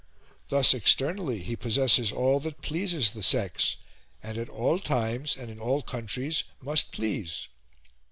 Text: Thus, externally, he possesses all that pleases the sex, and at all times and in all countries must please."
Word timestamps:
Thus, 0.47 0.73
externally, 0.73 1.43
he 1.43 1.55
possesses 1.55 2.11
all 2.11 2.39
that 2.39 2.63
pleases 2.63 3.11
the 3.13 3.21
sex, 3.21 3.77
and 4.23 4.35
at 4.35 4.49
all 4.49 4.79
times 4.79 5.37
and 5.37 5.51
in 5.51 5.59
all 5.59 5.83
countries 5.83 6.43
must 6.59 6.91
please." 6.91 7.47